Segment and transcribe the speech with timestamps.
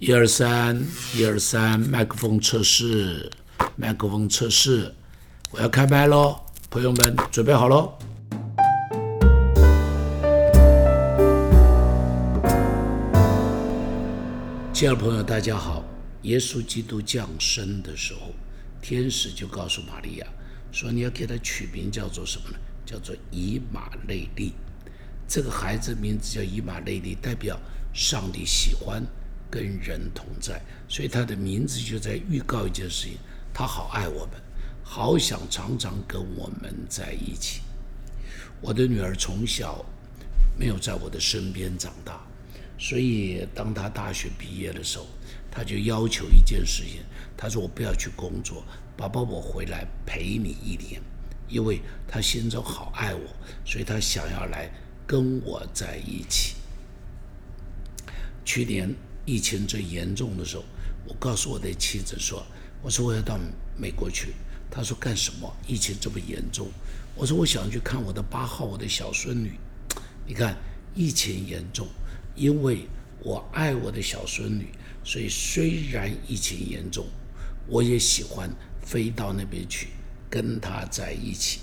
[0.00, 0.80] 一二三，
[1.12, 3.28] 一二三，麦克风测试，
[3.74, 4.94] 麦克风测试，
[5.50, 6.38] 我要开麦喽，
[6.70, 7.98] 朋友们准备好喽。
[14.72, 15.82] 亲爱的朋友，大家好。
[16.22, 18.32] 耶稣基督降生的时候，
[18.80, 20.26] 天使就告诉玛利亚
[20.70, 22.56] 说：“你要给他取名叫做什么呢？
[22.86, 24.52] 叫做以马内利。
[25.26, 27.58] 这个孩子名字叫以马内利，代表
[27.92, 29.02] 上帝喜欢。”
[29.50, 33.16] 跟人同在，所以他的名字就在预告一件事情：
[33.54, 34.32] 他好爱我们，
[34.82, 37.62] 好想常常跟我们在一起。
[38.60, 39.84] 我的女儿从小
[40.58, 42.20] 没有在我的身边长大，
[42.78, 45.06] 所以当她大学毕业的时候，
[45.50, 47.00] 她就要求一件事情：
[47.36, 48.62] 她说我不要去工作，
[48.96, 51.00] 爸爸我回来陪你一年，
[51.48, 53.20] 因为她心中好爱我，
[53.64, 54.70] 所以她想要来
[55.06, 56.56] 跟我在一起。
[58.44, 58.94] 去年。
[59.28, 60.64] 疫情最严重的时候，
[61.06, 62.42] 我告诉我的妻子说
[62.80, 63.38] ：“我说我要到
[63.76, 64.32] 美国去。”
[64.72, 65.54] 她说：“干什么？
[65.66, 66.66] 疫情这么严重？”
[67.14, 69.52] 我说：“我想去看我的八号，我的小孙女。
[70.26, 70.56] 你看，
[70.94, 71.86] 疫情严重，
[72.34, 72.86] 因为
[73.22, 74.68] 我爱我的小孙女，
[75.04, 77.06] 所以虽然疫情严重，
[77.66, 79.88] 我也喜欢飞到那边去
[80.30, 81.60] 跟她在一起。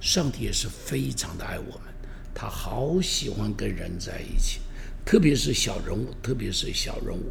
[0.00, 1.92] 上帝也是非常的爱我们，
[2.32, 4.60] 他好喜欢跟人在一起。”
[5.04, 7.30] 特别是小人物，特别是小人物，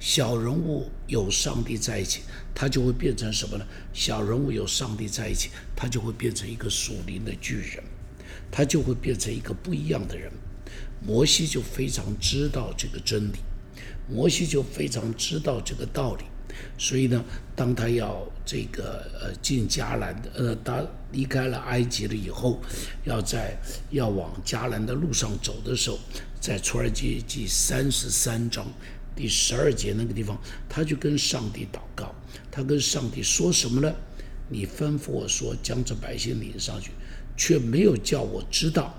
[0.00, 2.22] 小人物有上帝在一起，
[2.54, 3.66] 他就会变成什么呢？
[3.92, 7.82] 小人物有上帝在一起，他就会变成一个属灵的巨人，
[8.50, 10.30] 他就会变成一个不一样的人。
[11.06, 13.36] 摩西就非常知道这个真理，
[14.08, 16.24] 摩西就非常知道这个道理。
[16.78, 22.60] 所以呢，当他要这个呃进迦南的呃，他离开了埃及了以后，
[23.04, 23.56] 要在
[23.90, 25.98] 要往迦南的路上走的时候，
[26.40, 28.66] 在出埃及记三十三章
[29.14, 32.14] 第十二节那个地方，他就跟上帝祷告，
[32.50, 33.94] 他跟上帝说什么呢？
[34.48, 36.92] 你吩咐我说将这百姓领上去，
[37.36, 38.94] 却没有叫我知道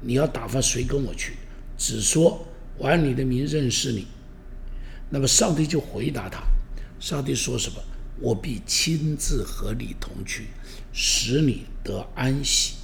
[0.00, 1.32] 你要打发谁跟我去，
[1.76, 2.46] 只说
[2.78, 4.06] 我按你的名认识你。
[5.10, 6.40] 那么上帝就回答他。
[7.02, 7.82] 上帝说什么？
[8.20, 10.46] 我必亲自和你同去，
[10.92, 12.74] 使你得安息。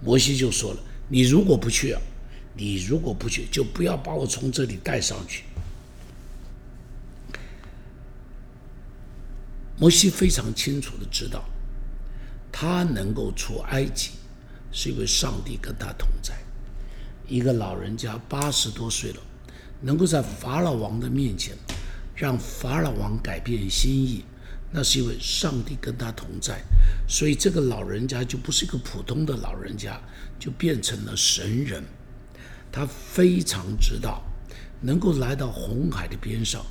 [0.00, 0.78] 摩西就说了
[1.10, 2.00] ：“你如果不去啊，
[2.54, 5.42] 你如果不去，就不要把我从这里带上去。”
[9.76, 11.44] 摩西非常清楚的知道，
[12.52, 14.10] 他能够出埃及，
[14.70, 16.38] 是因为上帝跟他同在。
[17.26, 19.20] 一个老人家八十多岁了，
[19.80, 21.56] 能够在法老王的面前。
[22.20, 24.22] 让法老王改变心意，
[24.70, 26.60] 那是因为上帝跟他同在，
[27.08, 29.98] 所以这个老人家就不是一个普通的老人家，
[30.38, 31.82] 就变成了神人。
[32.70, 34.22] 他非常知道，
[34.82, 36.62] 能够来到红海的边上，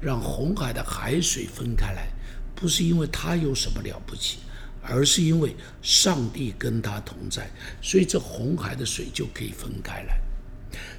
[0.00, 2.08] 让红海的海水分开来，
[2.54, 4.38] 不是因为他有什么了不起，
[4.80, 7.50] 而是因为上帝跟他同在，
[7.82, 10.18] 所以这红海的水就可以分开来。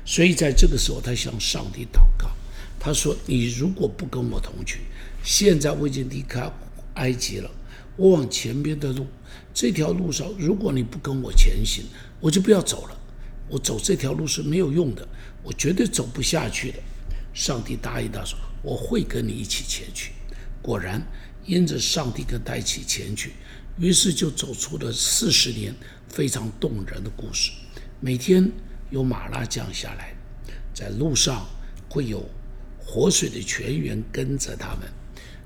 [0.06, 2.02] 所以在这个时候，他向上帝祷。
[2.86, 4.82] 他说：“你如果不跟我同去，
[5.24, 6.48] 现在我已经离开
[6.94, 7.50] 埃及了，
[7.96, 9.08] 我往前边的路，
[9.56, 11.84] 这条路上，如果你不跟我前行，
[12.20, 12.96] 我就不要走了。
[13.50, 15.08] 我走这条路是没有用的，
[15.42, 16.78] 我绝对走不下去的。”
[17.34, 20.12] 上帝答应他说：“我会跟你一起前去。”
[20.62, 21.02] 果然，
[21.44, 23.32] 因着上帝跟他一起前去，
[23.80, 25.74] 于是就走出了四十年
[26.08, 27.52] 非常动人的故事。
[28.00, 28.48] 每天
[28.92, 30.16] 有马拉降下来，
[30.72, 31.48] 在路上
[31.90, 32.24] 会有。
[32.86, 34.82] 活水的泉源跟着他们，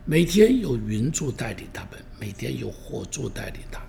[0.06, 3.88] 每天有云柱带领他们，每天有火柱带领他们。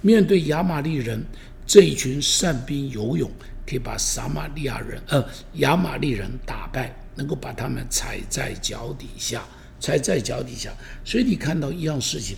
[0.00, 1.22] 面对亚玛利人
[1.66, 3.30] 这一群善兵游泳，
[3.66, 9.44] 可以把撒玛利亚人呃亚玛利人打败，能够把他们踩在脚底下，
[9.78, 10.72] 踩在脚底下。
[11.04, 12.36] 所以你看到一样事情，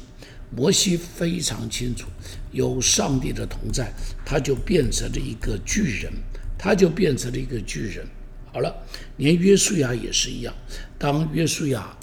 [0.50, 2.08] 摩西非常清楚，
[2.50, 3.92] 有上帝的同在，
[4.24, 6.12] 他就变成了一个巨人，
[6.58, 8.04] 他就变成了一个巨人。
[8.52, 8.74] 好了，
[9.16, 10.52] 连约书亚也是一样。
[10.98, 11.96] 当约书亚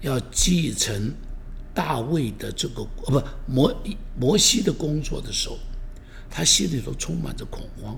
[0.00, 1.14] 要继承
[1.72, 3.82] 大卫的这个哦不摩
[4.18, 5.58] 摩西的工作的时候，
[6.28, 7.96] 他心里头充满着恐慌，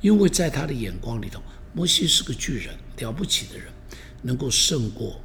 [0.00, 1.42] 因为在他的眼光里头，
[1.72, 3.66] 摩西是个巨人，了不起的人，
[4.22, 5.20] 能够胜过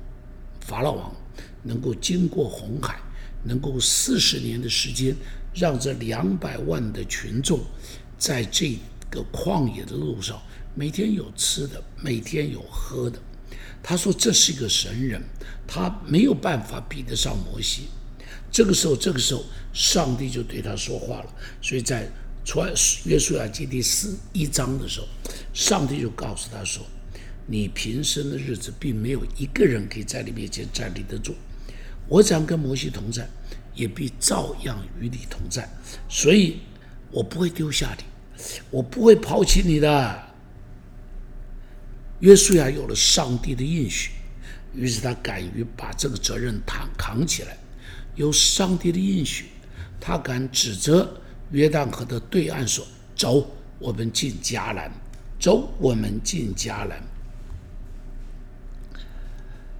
[0.62, 1.16] 法老王，
[1.62, 3.00] 能够经过红海，
[3.44, 5.16] 能够四十年的时间，
[5.54, 7.60] 让这两百万的群众
[8.18, 8.76] 在这
[9.12, 10.42] 个旷野的路上。
[10.76, 13.20] 每天有吃的，每天有喝的。
[13.82, 15.22] 他说这是一个神人，
[15.68, 17.88] 他没有办法比得上摩西。
[18.52, 19.44] 这个时候，这个时候，
[19.74, 21.34] 上帝就对他说话了。
[21.62, 22.08] 所以在
[22.44, 22.62] 出
[23.06, 25.08] 约书亚记第四一章的时候，
[25.54, 26.86] 上帝就告诉他说
[27.46, 31.36] ：“你平生的日子并没有一个人可以在你面前站立得住。
[32.08, 33.30] 我怎样跟摩西同在，
[33.76, 35.70] 也必照样与你同在。
[36.10, 36.60] 所以，
[37.12, 38.04] 我不会丢下你，
[38.72, 40.29] 我不会抛弃你的。
[42.20, 44.12] 约书亚有了上帝的应许，
[44.76, 47.58] 于是他敢于把这个责任扛扛起来。
[48.16, 49.46] 有上帝的应许，
[50.00, 51.22] 他敢指责
[51.52, 52.86] 约旦河的对岸说
[53.16, 53.50] ：“走，
[53.80, 54.92] 我们进迦南。
[55.40, 57.02] 走，我们进迦南。”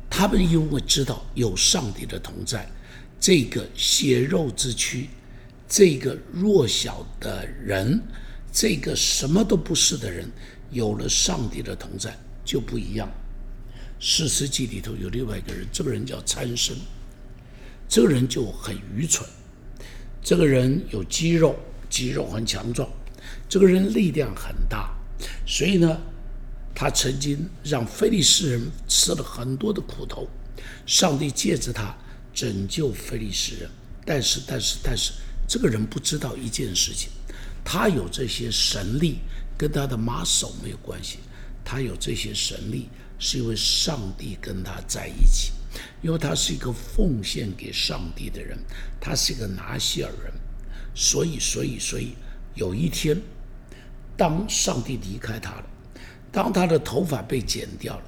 [0.10, 2.66] 他们因为知道有上帝的同在，
[3.20, 5.10] 这个血肉之躯，
[5.68, 8.02] 这个弱小的人，
[8.52, 10.32] 这个什么都不是的人，
[10.72, 12.18] 有了上帝的同在。
[12.44, 13.10] 就不一样。
[14.00, 16.76] 史诗记里头有另外一个人，这个人叫参生，
[17.88, 19.28] 这个人就很愚蠢。
[20.22, 21.56] 这个人有肌肉，
[21.90, 22.90] 肌肉很强壮，
[23.48, 24.96] 这个人力量很大，
[25.46, 26.00] 所以呢，
[26.76, 30.28] 他曾经让非利士人吃了很多的苦头。
[30.86, 31.96] 上帝借着他
[32.34, 33.70] 拯救非利士人，
[34.06, 35.14] 但是，但是，但是，
[35.48, 37.10] 这个人不知道一件事情，
[37.64, 39.20] 他有这些神力，
[39.58, 41.20] 跟他的马首没有关系。
[41.72, 42.90] 他有这些神力，
[43.20, 45.52] 是因为上帝跟他在一起，
[46.02, 48.58] 因为他是一个奉献给上帝的人，
[49.00, 50.34] 他是一个拿西尔人，
[50.96, 52.16] 所以，所以，所以，
[52.56, 53.22] 有一天，
[54.18, 55.66] 当上帝离开他了，
[56.32, 58.04] 当他的头发被剪掉了，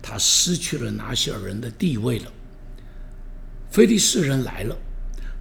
[0.00, 2.32] 他失去了拿西尔人的地位了。
[3.72, 4.76] 菲利士人来了，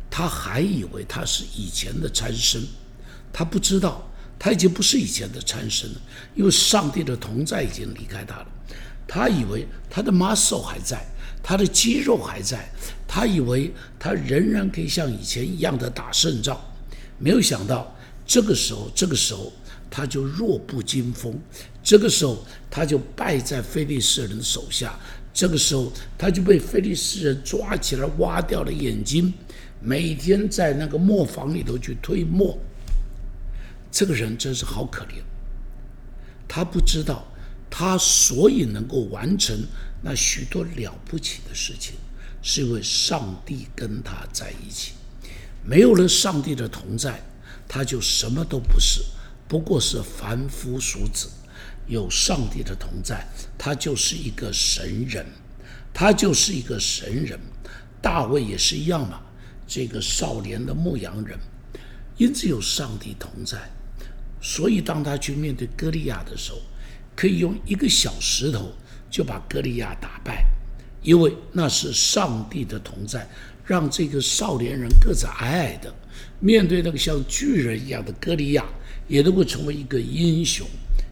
[0.09, 2.65] 他还以为他是以前的参生，
[3.31, 4.08] 他不知道。
[4.39, 6.01] 他已经不是以前的参生了，
[6.33, 8.47] 因为上帝的同在已经离开他了。
[9.05, 11.05] 他以为他的 muscle 还在，
[11.43, 12.69] 他的肌肉还在，
[13.05, 16.59] 他以为他仍然可以像以前一样的打胜仗。
[17.17, 17.93] 没有想到，
[18.25, 19.51] 这个时候，这个时候
[19.89, 21.37] 他就弱不禁风，
[21.83, 24.97] 这个时候他就败在非利士人手下，
[25.33, 29.33] 这个时候他就被非利士人抓起来挖掉了眼睛，
[29.81, 32.57] 每天在那个磨坊里头去推磨。
[33.91, 35.21] 这个人真是好可怜，
[36.47, 37.25] 他不知道，
[37.69, 39.65] 他所以能够完成
[40.01, 41.95] 那许多了不起的事情，
[42.41, 44.93] 是因为上帝跟他在一起。
[45.63, 47.21] 没有了上帝的同在，
[47.67, 49.03] 他就什么都不是，
[49.47, 51.29] 不过是凡夫俗子。
[51.87, 53.27] 有上帝的同在，
[53.57, 55.25] 他就是一个神人，
[55.91, 57.39] 他就是一个神人。
[57.99, 59.19] 大卫也是一样嘛，
[59.67, 61.37] 这个少年的牧羊人，
[62.15, 63.57] 因此有上帝同在。
[64.41, 66.59] 所以，当他去面对歌利亚的时候，
[67.15, 68.71] 可以用一个小石头
[69.09, 70.45] 就把歌利亚打败，
[71.03, 73.29] 因为那是上帝的同在，
[73.65, 75.93] 让这个少年人个子矮矮的，
[76.39, 78.65] 面对那个像巨人一样的歌利亚，
[79.09, 80.65] 也能够成为一个英雄，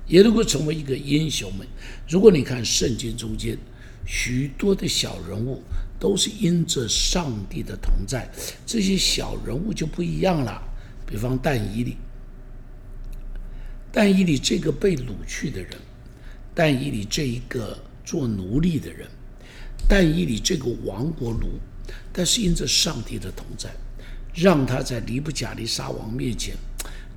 [0.08, 1.68] 也能够成为一个英雄们。
[2.08, 3.58] 如果你看圣经中间
[4.06, 5.62] 许多的小人物，
[6.00, 8.30] 都是因着上帝的同在，
[8.66, 10.62] 这些小人物就不一样了。
[11.06, 11.98] 比方但以理。
[13.92, 15.72] 但以理这个被掳去的人，
[16.54, 19.07] 但以理这一个做奴隶的人，
[19.88, 21.60] 但以理这个亡国奴，
[22.13, 23.69] 但是因着上帝的同在，
[24.34, 26.56] 让他在尼布甲尼沙王面前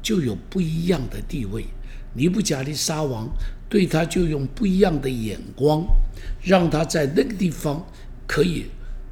[0.03, 1.67] 就有不一样的地位。
[2.15, 3.29] 尼布甲尼沙王
[3.69, 5.85] 对他就用不一样的眼光，
[6.43, 7.87] 让他在那个地方
[8.27, 8.65] 可以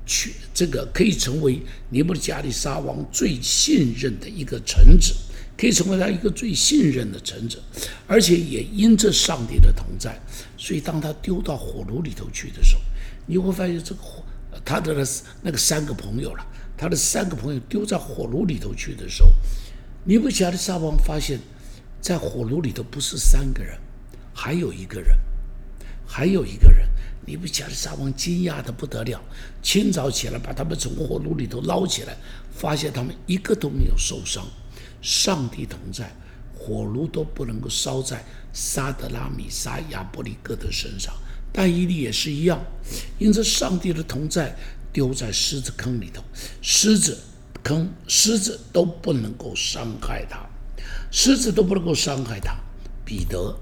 [0.06, 5.14] 去这个可以成为尼布甲尼沙王最信任的一个臣子。
[5.59, 7.61] 可以成为他一个最信任的臣子，
[8.07, 10.17] 而且也因着上帝的同在，
[10.57, 12.81] 所以当他丢到火炉里头去的时候，
[13.27, 14.23] 你会发现这个火，
[14.65, 14.95] 他的
[15.43, 16.47] 那个三个朋友了，
[16.77, 19.33] 他的三个朋友丢在火炉里头去的时候，
[20.05, 21.41] 尼布甲的沙王发现，
[22.00, 23.77] 在火炉里头不是三个人，
[24.33, 25.19] 还有一个人，
[26.07, 26.88] 还有一个人，
[27.27, 29.21] 尼布甲的沙王惊讶的不得了，
[29.61, 32.17] 清早起来把他们从火炉里头捞起来，
[32.53, 34.47] 发现他们一个都没有受伤。
[35.00, 36.12] 上帝同在，
[36.55, 41.14] 火炉都不能够烧在沙德拉米沙亚伯利哥的身上，
[41.52, 42.61] 但伊利也是一样，
[43.19, 44.57] 因着上帝的同在，
[44.93, 46.23] 丢在狮子坑里头，
[46.61, 47.19] 狮子
[47.62, 50.45] 坑狮子都不能够伤害他，
[51.11, 52.57] 狮子都不能够伤害他。
[53.05, 53.57] 彼得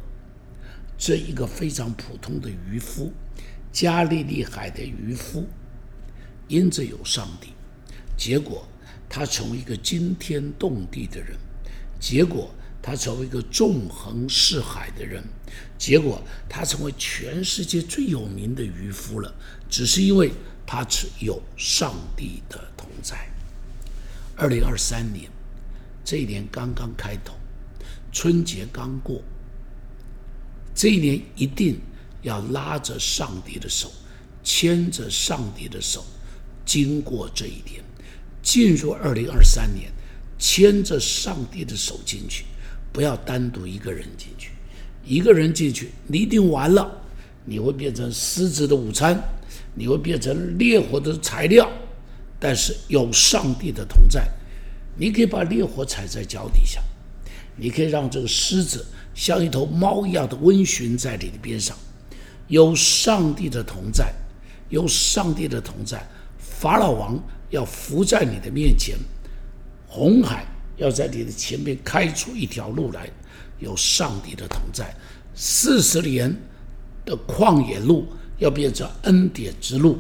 [0.97, 3.13] 这一个非常普通的渔夫，
[3.71, 5.47] 加利利海的渔夫，
[6.49, 7.49] 因着有上帝，
[8.17, 8.67] 结果。
[9.09, 11.37] 他成为一个惊天动地的人，
[11.99, 15.23] 结果他成为一个纵横四海的人，
[15.79, 19.35] 结果他成为全世界最有名的渔夫了。
[19.69, 20.31] 只是因为
[20.65, 23.29] 他只有上帝的同在。
[24.37, 25.31] 二零二三年，
[26.05, 27.35] 这一年刚刚开头，
[28.13, 29.23] 春节刚过，
[30.75, 31.81] 这一年一定
[32.23, 33.91] 要拉着上帝的手，
[34.45, 36.05] 牵着上帝的手，
[36.65, 37.83] 经过这一天，
[38.47, 39.91] 进入二零二三年，
[40.39, 42.45] 牵着上帝的手进去，
[42.93, 44.53] 不要单独一个人进去，
[45.05, 46.89] 一个人进去你一定完了，
[47.45, 49.21] 你会变成狮子的午餐，
[49.75, 51.69] 你会变成烈火的材料。
[52.39, 54.29] 但是有上帝的同在，
[54.97, 56.81] 你可以把烈火踩在脚底下，
[57.57, 61.77] 你可以让这个狮子像一头猫一样的温驯在你的边上。
[62.47, 64.15] 有上帝的同在，
[64.69, 66.07] 有上帝的同在，
[66.39, 68.97] 法老王要伏在你的面前，
[69.87, 73.09] 红海要在你的前面开出一条路来。
[73.59, 74.95] 有上帝的同在，
[75.35, 76.37] 四十年
[77.07, 78.07] 的旷野路
[78.39, 79.99] 要变成恩典之路。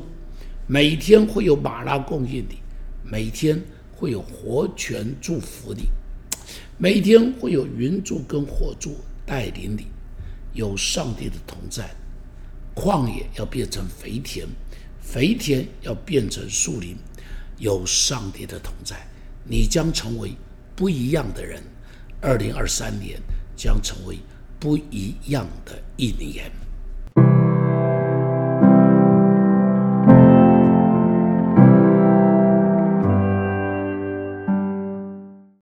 [0.66, 2.58] 每天会有马拉供应你，
[3.02, 3.58] 每天
[3.94, 5.84] 会有活泉祝福你，
[6.76, 9.86] 每天会有云柱跟火柱带领你，
[10.52, 11.88] 有上帝的同在。
[12.74, 14.44] 旷野要变成肥田，
[15.00, 16.94] 肥田要变成树林，
[17.58, 19.06] 有上帝的同在，
[19.44, 20.32] 你将成为
[20.74, 21.62] 不一样的人。
[22.20, 23.20] 二零二三年
[23.54, 24.18] 将成为
[24.58, 26.50] 不一样的一年。